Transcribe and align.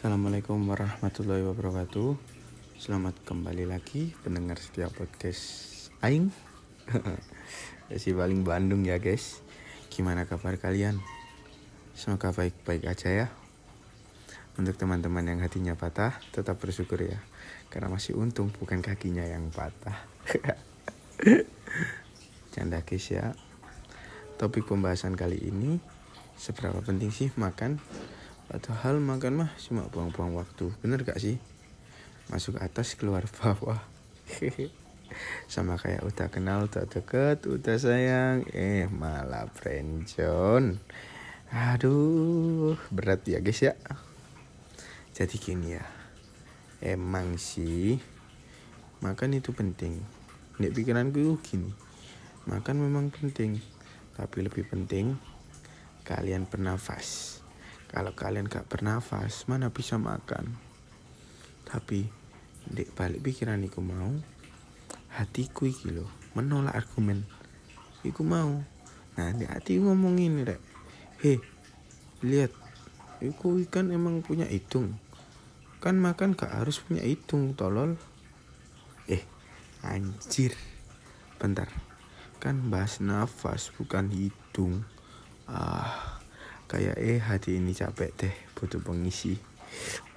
Assalamualaikum 0.00 0.64
warahmatullahi 0.64 1.44
wabarakatuh. 1.44 2.16
Selamat 2.80 3.20
kembali 3.20 3.68
lagi 3.68 4.16
pendengar 4.24 4.56
setiap 4.56 4.96
podcast 4.96 5.92
Aing. 6.00 6.32
Si 8.00 8.16
paling 8.16 8.40
Bandung 8.40 8.80
ya 8.88 8.96
guys. 8.96 9.44
Gimana 9.92 10.24
kabar 10.24 10.56
kalian? 10.56 10.96
Semoga 11.92 12.32
baik-baik 12.32 12.88
aja 12.88 13.12
ya. 13.12 13.26
Untuk 14.56 14.80
teman-teman 14.80 15.20
yang 15.20 15.44
hatinya 15.44 15.76
patah 15.76 16.16
Tetap 16.32 16.56
bersyukur 16.56 17.04
ya. 17.04 17.20
Karena 17.68 17.92
masih 17.92 18.16
untung 18.16 18.48
bukan 18.56 18.80
kakinya 18.80 19.28
yang 19.28 19.52
patah. 19.52 20.00
Canda 22.56 22.80
guys 22.88 23.04
ya. 23.04 23.36
Topik 24.40 24.64
pembahasan 24.64 25.12
kali 25.12 25.44
ini 25.44 25.76
Seberapa 26.40 26.80
penting 26.80 27.12
sih 27.12 27.28
makan 27.36 27.76
Padahal 28.50 28.98
makan 28.98 29.46
mah 29.46 29.50
cuma 29.62 29.86
buang-buang 29.86 30.34
waktu. 30.34 30.74
Bener 30.82 31.06
gak 31.06 31.22
sih? 31.22 31.38
Masuk 32.34 32.58
atas 32.58 32.98
keluar 32.98 33.22
bawah. 33.30 33.78
Sama 35.46 35.78
kayak 35.78 36.02
udah 36.02 36.26
kenal, 36.34 36.66
udah 36.66 36.82
deket, 36.90 37.46
udah 37.46 37.78
sayang. 37.78 38.42
Eh 38.50 38.90
malah 38.90 39.46
friendzone. 39.54 40.82
Aduh 41.54 42.74
berat 42.90 43.22
ya 43.22 43.38
guys 43.38 43.62
ya. 43.62 43.78
Jadi 45.14 45.38
gini 45.38 45.78
ya. 45.78 45.86
Emang 46.82 47.38
sih 47.38 48.02
makan 48.98 49.38
itu 49.38 49.54
penting. 49.54 50.02
Nek 50.58 50.74
pikiranku 50.74 51.38
gini. 51.38 51.70
Makan 52.50 52.82
memang 52.82 53.14
penting. 53.14 53.62
Tapi 54.18 54.42
lebih 54.42 54.66
penting 54.66 55.14
kalian 56.02 56.50
bernafas 56.50 57.39
kalau 57.90 58.14
kalian 58.14 58.46
gak 58.46 58.70
bernafas, 58.70 59.50
mana 59.50 59.74
bisa 59.74 59.98
makan? 59.98 60.54
Tapi, 61.66 62.06
dek 62.70 62.94
balik 62.94 63.18
pikiran 63.18 63.58
iku 63.66 63.82
mau, 63.82 64.14
hatiku 65.18 65.66
iki 65.66 65.90
lo 65.90 66.06
menolak 66.38 66.78
argumen. 66.78 67.26
Iku 68.06 68.22
mau. 68.22 68.62
Nah, 69.18 69.28
dek 69.34 69.50
hati 69.50 69.82
ngomong 69.82 70.22
ini, 70.22 70.46
rek. 70.46 70.62
Hei, 71.18 71.42
lihat. 72.22 72.54
Iku 73.18 73.58
ikan 73.66 73.90
emang 73.90 74.22
punya 74.22 74.46
hidung. 74.46 74.94
Kan 75.82 75.98
makan 75.98 76.38
gak 76.38 76.62
harus 76.62 76.78
punya 76.78 77.02
hidung, 77.02 77.58
tolol. 77.58 77.98
Eh, 79.10 79.26
anjir. 79.82 80.54
Bentar. 81.42 81.66
Kan 82.38 82.70
bahas 82.70 83.02
nafas, 83.02 83.74
bukan 83.74 84.14
hidung. 84.14 84.86
Ah 85.50 86.09
kayak 86.70 86.94
eh 87.02 87.18
hati 87.18 87.58
ini 87.58 87.74
capek 87.74 88.10
deh 88.14 88.34
butuh 88.54 88.78
pengisi. 88.78 89.34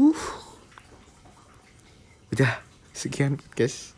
Uh. 0.00 0.16
Udah 2.32 2.64
sekian 2.96 3.36
guys 3.52 3.92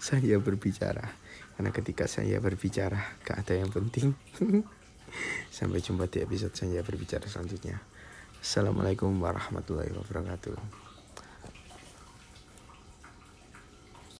saya 0.00 0.40
berbicara. 0.40 1.12
Karena 1.60 1.76
ketika 1.76 2.08
saya 2.08 2.40
berbicara 2.40 3.20
gak 3.20 3.44
ada 3.44 3.60
yang 3.60 3.68
penting. 3.68 4.16
Sampai 5.52 5.84
jumpa 5.84 6.08
di 6.08 6.24
episode 6.24 6.56
saya 6.56 6.80
berbicara 6.80 7.28
selanjutnya. 7.28 7.76
Assalamualaikum 8.40 9.12
warahmatullahi 9.20 9.92
wabarakatuh 9.92 10.89